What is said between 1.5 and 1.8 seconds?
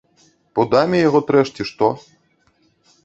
ці